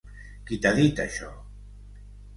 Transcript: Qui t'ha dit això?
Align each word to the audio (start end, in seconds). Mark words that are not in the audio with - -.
Qui 0.51 0.57
t'ha 0.63 0.71
dit 0.79 1.03
això? 1.05 1.29